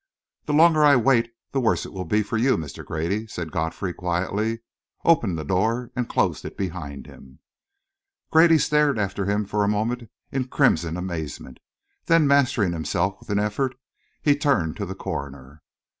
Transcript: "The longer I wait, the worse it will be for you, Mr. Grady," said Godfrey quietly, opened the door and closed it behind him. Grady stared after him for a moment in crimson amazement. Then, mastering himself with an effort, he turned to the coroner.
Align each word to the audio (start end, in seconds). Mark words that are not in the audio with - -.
"The 0.45 0.53
longer 0.53 0.83
I 0.83 0.95
wait, 0.95 1.31
the 1.51 1.61
worse 1.61 1.85
it 1.85 1.93
will 1.93 2.05
be 2.05 2.23
for 2.23 2.35
you, 2.35 2.57
Mr. 2.57 2.83
Grady," 2.83 3.27
said 3.27 3.51
Godfrey 3.51 3.93
quietly, 3.93 4.61
opened 5.05 5.37
the 5.37 5.45
door 5.45 5.91
and 5.95 6.09
closed 6.09 6.43
it 6.43 6.57
behind 6.57 7.05
him. 7.05 7.37
Grady 8.31 8.57
stared 8.57 8.97
after 8.97 9.25
him 9.25 9.45
for 9.45 9.63
a 9.63 9.67
moment 9.67 10.09
in 10.31 10.47
crimson 10.47 10.97
amazement. 10.97 11.59
Then, 12.07 12.25
mastering 12.25 12.73
himself 12.73 13.19
with 13.19 13.29
an 13.29 13.37
effort, 13.37 13.75
he 14.23 14.35
turned 14.35 14.75
to 14.77 14.87
the 14.87 14.95
coroner. 14.95 15.61